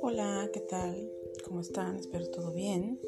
[0.00, 1.10] Hola, ¿qué tal?
[1.44, 1.96] ¿Cómo están?
[1.96, 3.00] Espero todo bien.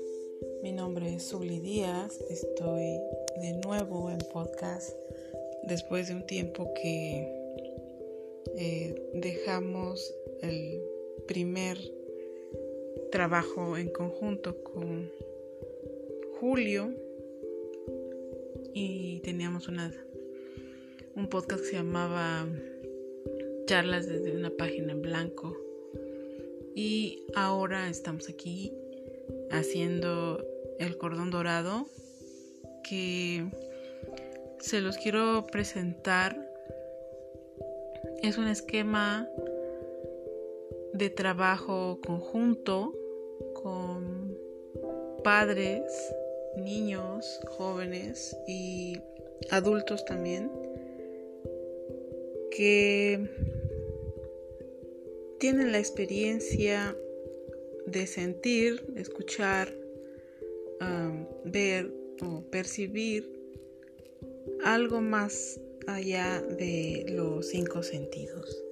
[0.62, 2.20] Mi nombre es Zuli Díaz.
[2.28, 2.98] Estoy
[3.40, 4.96] de nuevo en podcast
[5.62, 7.32] después de un tiempo que
[8.56, 10.82] eh, dejamos el
[11.28, 11.78] primer
[13.12, 15.12] trabajo en conjunto con
[16.40, 16.92] Julio
[18.74, 19.94] y teníamos una,
[21.14, 22.46] un podcast que se llamaba
[23.66, 25.56] Charlas desde una página en blanco.
[26.74, 28.72] Y ahora estamos aquí
[29.50, 30.44] haciendo
[30.78, 31.86] el cordón dorado
[32.82, 33.46] que
[34.58, 36.50] se los quiero presentar.
[38.22, 39.28] Es un esquema
[40.94, 42.94] de trabajo conjunto
[43.54, 44.36] con
[45.22, 45.82] padres,
[46.56, 48.98] niños, jóvenes y
[49.50, 50.61] adultos también
[52.54, 53.28] que
[55.38, 56.96] tienen la experiencia
[57.86, 59.74] de sentir, escuchar,
[61.44, 61.92] ver
[62.22, 63.28] o percibir
[64.64, 68.64] algo más allá de los cinco sentidos.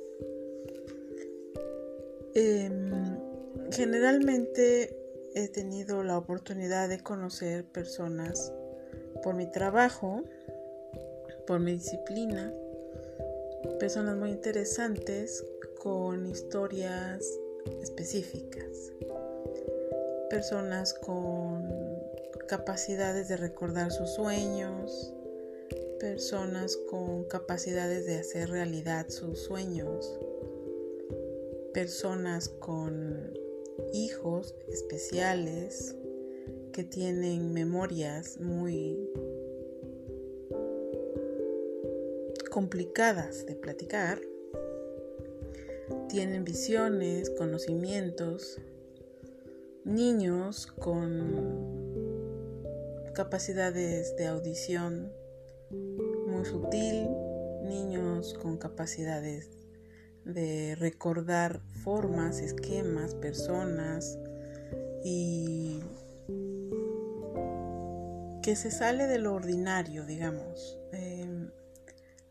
[2.35, 3.19] Em,
[3.73, 4.97] generalmente
[5.35, 8.53] he tenido la oportunidad de conocer personas
[9.23, 10.23] por mi trabajo,
[11.47, 12.53] por mi disciplina,
[13.81, 15.43] personas muy interesantes
[15.79, 17.25] con historias
[17.81, 18.93] específicas,
[20.29, 21.67] personas con
[22.47, 25.15] capacidades de recordar sus sueños,
[25.99, 30.15] personas con capacidades de hacer realidad sus sueños,
[31.73, 33.33] personas con
[33.95, 35.97] hijos especiales
[36.75, 39.11] que tienen memorias muy
[42.61, 44.21] complicadas de platicar,
[46.11, 48.61] tienen visiones, conocimientos,
[49.87, 52.61] niños con
[53.15, 55.11] capacidades de audición
[56.27, 57.09] muy sutil,
[57.63, 59.49] niños con capacidades
[60.27, 64.19] de recordar formas, esquemas, personas
[65.03, 65.81] y
[68.43, 70.79] que se sale de lo ordinario, digamos.
[70.93, 71.49] Em,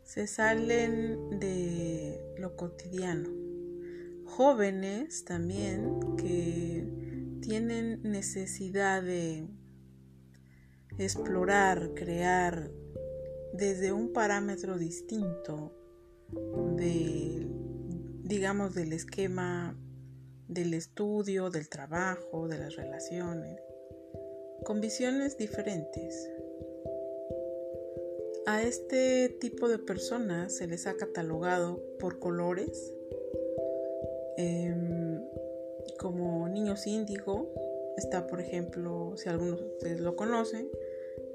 [0.10, 3.30] se salen de lo cotidiano.
[4.26, 9.48] Jóvenes también que tienen necesidad de
[10.98, 12.72] explorar, crear
[13.54, 15.76] desde un parámetro distinto
[16.76, 17.48] de
[18.24, 19.78] digamos, del esquema
[20.48, 23.62] del estudio, del trabajo, de las relaciones,
[24.66, 26.28] con visiones diferentes.
[28.50, 32.96] A este tipo de personas se les ha catalogado por colores,
[34.38, 35.22] em,
[36.00, 37.54] como niños índigo.
[37.96, 40.68] Está, por ejemplo, si algunos de ustedes lo conocen,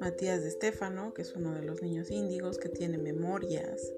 [0.01, 3.93] Matías de Estéfano, que es uno de los niños índigos que tiene memorias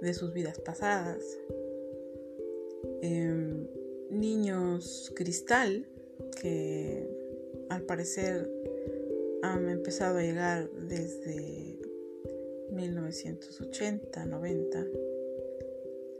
[0.00, 1.24] de sus vidas pasadas.
[3.02, 3.66] Em,
[4.10, 5.88] niños cristal
[6.40, 7.10] que
[7.68, 8.48] al parecer
[9.42, 11.73] han empezado a llegar desde
[12.74, 14.86] 1980, 90.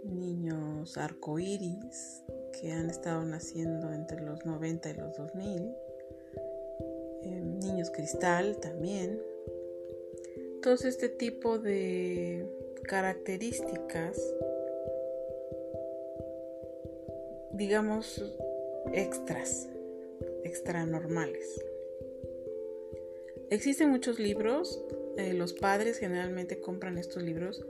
[0.04, 2.22] Niños arcoíris
[2.52, 5.74] que han estado naciendo entre los 90 y los 2000.
[7.22, 9.20] Em, niños cristal también.
[10.62, 12.46] Todo este tipo de
[12.84, 14.20] características
[17.54, 18.20] digamos,
[18.92, 19.68] extras,
[20.42, 21.64] extra normales.
[23.50, 24.82] Existen muchos libros,
[25.16, 27.64] eh, los padres generalmente compran estos libros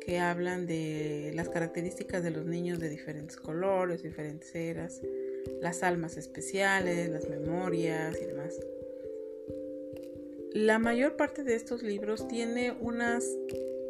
[0.00, 5.00] que hablan de las características de los niños de diferentes colores, diferentes eras,
[5.60, 8.60] las almas especiales, las memorias y demás.
[10.52, 13.24] La mayor parte de estos libros tiene unas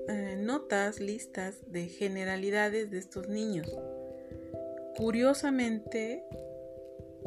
[0.09, 3.71] eh, notas, listas de generalidades de estos niños
[4.97, 6.23] Curiosamente,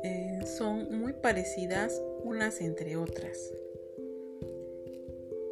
[0.01, 3.51] eh, son muy parecidas unas entre otras.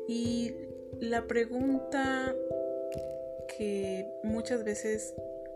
[0.08, 0.54] Y
[1.00, 2.36] la pregunta
[3.58, 5.14] que muchas veces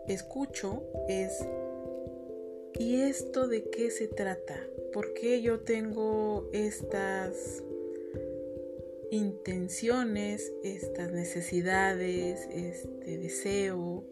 [0.08, 1.46] escucho es,
[2.78, 4.56] ¿y esto de qué se trata?
[4.92, 7.62] ¿Por qué yo tengo estas
[9.10, 14.04] intenciones, estas necesidades, este deseo?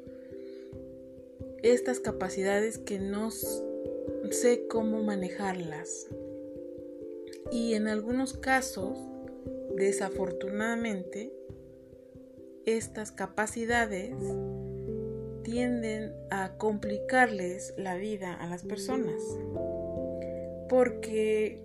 [1.63, 6.07] estas capacidades que no sé cómo manejarlas.
[7.51, 8.99] Y en algunos casos,
[9.77, 11.33] desafortunadamente,
[12.67, 14.15] estas capacidades
[15.43, 19.23] tienden a complicarles la vida a las personas
[20.69, 21.63] porque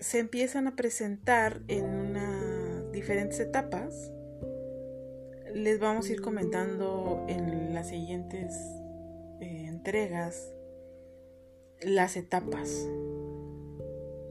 [0.00, 4.12] se empiezan a presentar en unas diferentes etapas.
[5.54, 8.54] Les vamos a ir comentando en las siguientes
[9.40, 10.52] eh, entregas
[11.80, 12.86] las etapas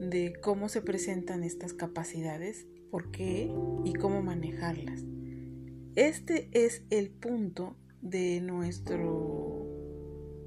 [0.00, 3.50] de cómo se presentan estas capacidades, por qué
[3.84, 5.02] y cómo manejarlas.
[5.94, 9.66] Este es el punto de nuestro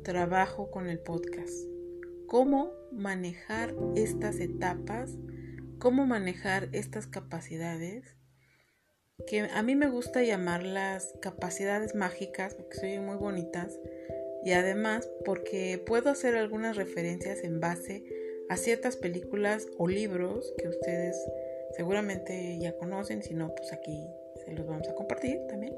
[0.04, 1.54] trabajo con el podcast.
[2.28, 5.18] Cómo manejar estas etapas,
[5.80, 8.16] cómo manejar estas capacidades,
[9.28, 13.78] que a mí me gusta llamarlas capacidades mágicas, porque son muy bonitas,
[14.46, 18.04] y además porque puedo hacer algunas referencias en base
[18.50, 21.16] a ciertas películas o libros que ustedes
[21.76, 24.08] seguramente ya conocen, si no, pues aquí
[24.44, 25.76] se los vamos a compartir también.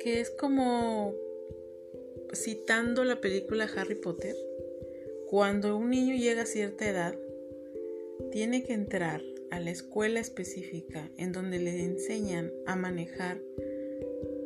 [0.00, 1.14] Que es como
[2.34, 4.34] citando la película Harry Potter,
[5.28, 7.14] cuando un niño llega a cierta edad,
[8.30, 13.40] tiene que entrar a la escuela específica en donde le enseñan a manejar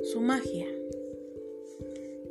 [0.02, 0.66] su magia.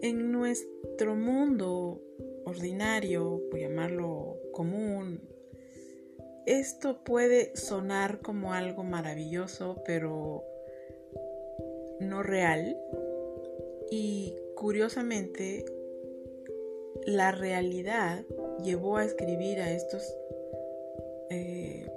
[0.02, 2.02] En nuestro mundo
[2.50, 5.22] ordinario, por llamarlo común,
[6.46, 10.44] esto puede sonar como algo maravilloso, pero
[12.00, 12.76] no real.
[13.92, 15.66] Y curiosamente,
[17.06, 18.26] la realidad
[18.64, 20.04] llevó a escribir a estos
[21.30, 21.88] eh,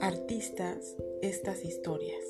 [0.00, 2.24] artistas estas historias,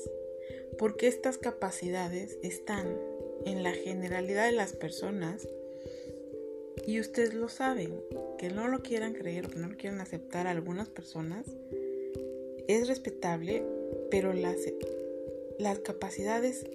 [0.77, 2.99] porque estas capacidades están
[3.45, 5.47] en la generalidad de las personas
[6.85, 8.01] y ustedes lo saben,
[8.37, 11.45] que no lo quieran creer o que no lo quieran aceptar algunas personas,
[12.67, 13.63] es respetable,
[14.11, 14.57] pero las,
[15.57, 16.65] las capacidades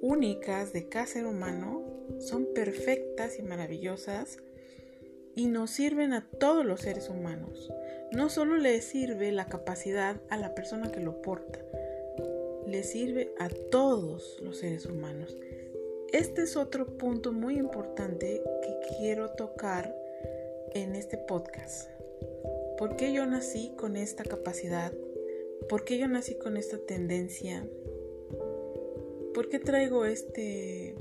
[0.00, 1.82] únicas de cada ser humano
[2.20, 4.38] son perfectas y maravillosas
[5.34, 7.70] y nos sirven a todos los seres humanos.
[8.12, 11.60] No solo le sirve la capacidad a la persona que lo porta,
[12.66, 15.36] le sirve a todos los seres humanos.
[16.12, 19.94] Este es otro punto muy importante que quiero tocar
[20.72, 21.90] en este podcast.
[22.78, 24.92] ¿Por qué yo nací con esta capacidad?
[25.68, 27.68] ¿Por qué yo nací con esta tendencia?
[29.34, 30.94] ¿Por qué traigo este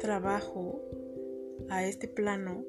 [0.00, 0.80] trabajo
[1.68, 2.64] a este plano?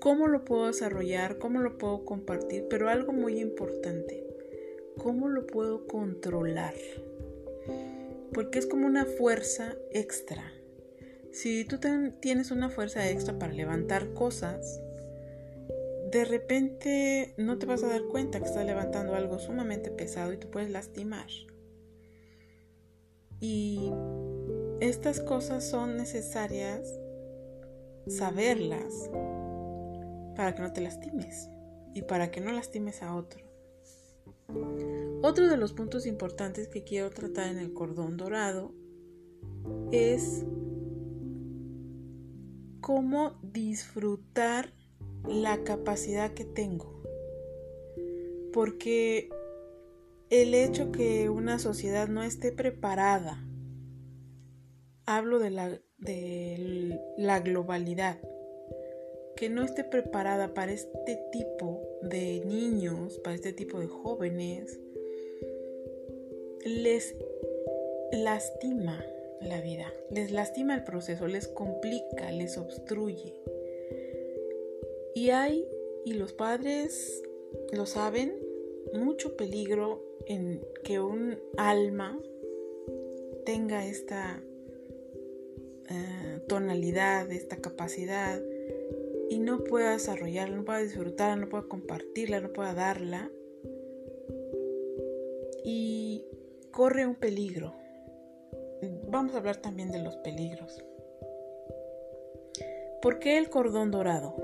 [0.00, 1.38] ¿Cómo lo puedo desarrollar?
[1.38, 2.66] ¿Cómo lo puedo compartir?
[2.68, 4.26] Pero algo muy importante,
[4.98, 6.74] ¿cómo lo puedo controlar?
[8.32, 10.52] Porque es como una fuerza extra.
[11.32, 11.78] Si tú
[12.20, 14.80] tienes una fuerza extra para levantar cosas,
[16.10, 20.38] de repente no te vas a dar cuenta que estás levantando algo sumamente pesado y
[20.38, 21.28] te puedes lastimar.
[23.40, 23.90] Y
[24.80, 26.98] estas cosas son necesarias
[28.08, 29.10] saberlas
[30.36, 31.48] para que no te lastimes
[31.94, 33.44] y para que no lastimes a otro.
[35.22, 38.72] Otro de los puntos importantes que quiero tratar en el cordón dorado
[39.92, 40.46] es
[42.80, 44.72] cómo disfrutar
[45.28, 47.02] la capacidad que tengo.
[48.50, 49.28] Porque
[50.30, 53.46] el hecho que una sociedad no esté preparada,
[55.04, 58.22] hablo de la, de la globalidad,
[59.36, 64.80] que no esté preparada para este tipo de niños, para este tipo de jóvenes,
[66.64, 67.14] les
[68.12, 69.04] lastima
[69.40, 73.34] la vida, les lastima el proceso, les complica, les obstruye.
[75.14, 75.66] Y hay,
[76.04, 77.22] y los padres
[77.72, 78.34] lo saben,
[78.92, 82.18] mucho peligro en que un alma
[83.44, 84.42] tenga esta
[85.88, 88.40] eh, tonalidad, esta capacidad
[89.28, 93.30] y no pueda desarrollarla, no pueda disfrutarla, no pueda compartirla, no pueda darla.
[95.64, 95.99] Y
[96.70, 97.74] corre un peligro.
[99.08, 100.82] Vamos a hablar también de los peligros.
[103.02, 104.36] ¿Por qué el cordón dorado?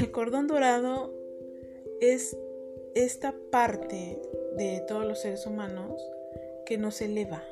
[0.00, 1.12] El cordón dorado
[2.00, 2.36] es
[2.94, 4.20] esta parte
[4.56, 6.00] de todos los seres humanos
[6.66, 7.42] que nos eleva.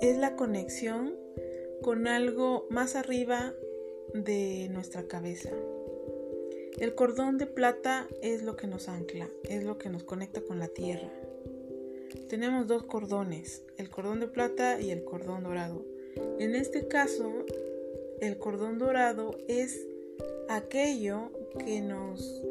[0.00, 1.16] Es la conexión
[1.82, 3.54] con algo más arriba
[4.14, 5.50] de nuestra cabeza.
[6.78, 10.58] El cordón de plata es lo que nos ancla, es lo que nos conecta con
[10.58, 11.10] la tierra.
[12.32, 15.84] Tenemos dos cordones, el cordón de plata y el cordón dorado.
[16.38, 17.30] En este caso,
[18.22, 19.86] el cordón dorado es
[20.48, 22.42] aquello que nos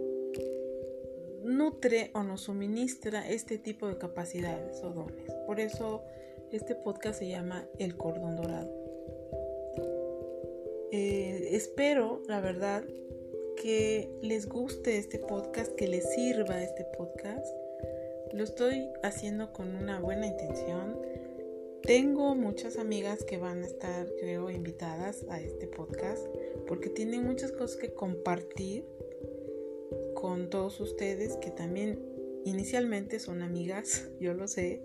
[1.44, 5.34] nutre o nos suministra este tipo de capacidades o dones.
[5.48, 6.04] Por eso
[6.52, 8.70] este podcast se llama El Cordón Dorado.
[10.92, 12.84] Eh, espero, la verdad,
[13.60, 17.61] que les guste este podcast, que les sirva este podcast.
[18.34, 20.98] Lo estoy haciendo con una buena intención.
[21.84, 26.26] Tengo muchas amigas que van a estar, creo, invitadas a este podcast
[26.68, 28.86] porque tienen muchas cosas que compartir
[30.14, 32.00] con todos ustedes que también
[32.46, 34.82] inicialmente son amigas, yo lo sé,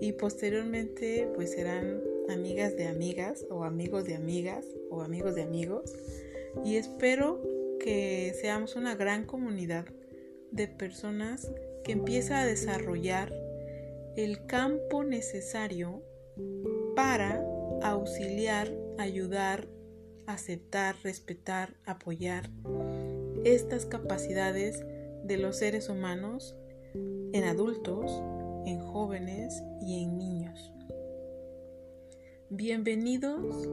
[0.00, 5.94] y posteriormente pues serán amigas de amigas o amigos de amigas o amigos de amigos
[6.64, 7.42] y espero
[7.80, 9.86] que seamos una gran comunidad
[10.50, 11.50] de personas
[11.84, 13.32] que empieza a desarrollar
[14.16, 16.02] el campo necesario
[16.96, 17.44] para
[17.82, 19.68] auxiliar, ayudar,
[20.26, 22.50] aceptar, respetar, apoyar
[23.44, 24.82] estas capacidades
[25.24, 26.56] de los seres humanos
[27.32, 28.10] en adultos,
[28.64, 30.72] en jóvenes y en niños.
[32.48, 33.68] Bienvenidos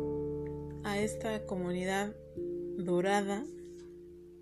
[0.83, 2.13] a esta comunidad
[2.77, 3.45] dorada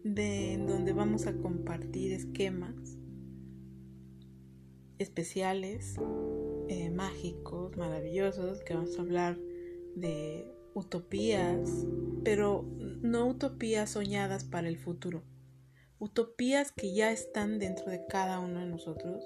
[0.03, 2.98] de en donde vamos a compartir esquemas
[4.99, 5.95] especiales,
[6.67, 9.37] eh, mágicos, maravillosos, que vamos a hablar
[9.95, 11.87] de utopías,
[12.23, 12.65] pero
[13.01, 15.23] no utopías soñadas para el futuro,
[15.99, 19.25] utopías que ya están dentro de cada uno de nosotros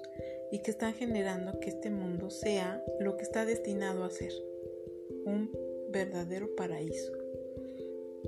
[0.50, 4.32] y que están generando que este mundo sea lo que está destinado a ser,
[5.24, 5.50] un
[5.90, 7.12] verdadero paraíso.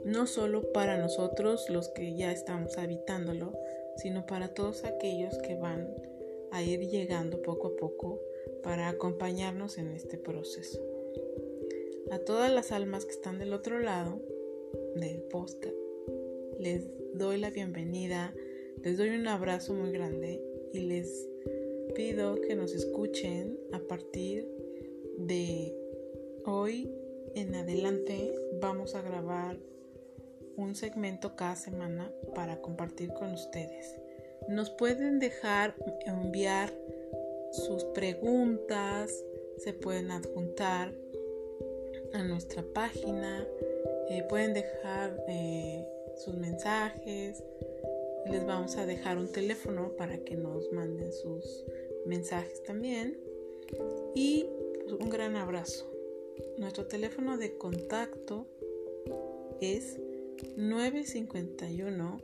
[0.05, 3.59] No solo para nosotros los que ya estamos habitándolo,
[3.97, 5.89] sino para todos aquellos que van
[6.57, 8.19] a ir llegando poco a poco
[8.63, 10.81] para acompañarnos en este proceso
[12.11, 14.23] a todas las almas que están del otro lado
[14.95, 15.77] del podcast.
[16.59, 18.35] Les doy la bienvenida,
[18.83, 21.29] les doy un abrazo muy grande y les
[21.95, 24.49] pido que nos escuchen a partir
[25.19, 25.77] de
[26.47, 26.91] hoy
[27.35, 28.35] en adelante.
[28.63, 29.59] Vamos a grabar
[30.57, 34.06] un segmento cada semana para compartir con ustedes.
[34.49, 35.75] Nos pueden dejar
[36.07, 36.73] enviar
[37.53, 39.25] sus preguntas,
[39.59, 40.93] se pueden adjuntar
[42.13, 43.47] a nuestra página.
[44.09, 47.43] Eh, pueden dejar eh, sus mensajes.
[48.31, 51.65] Les vamos a dejar un teléfono para que nos manden sus
[52.05, 53.19] mensajes también.
[54.15, 54.47] Y
[54.85, 55.91] pues, un gran abrazo.
[56.59, 58.47] Nuestro teléfono de contacto
[59.61, 59.99] es
[60.57, 62.21] 951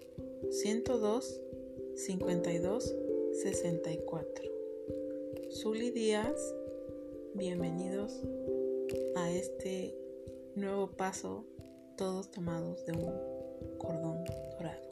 [0.51, 1.41] 102
[1.95, 2.95] 52
[3.33, 4.45] 64.
[5.51, 6.55] Zuli Díaz,
[7.35, 8.21] bienvenidos
[9.17, 9.95] a este
[10.55, 11.45] nuevo paso,
[11.97, 14.25] todos tomados de un cordón
[14.59, 14.92] dorado.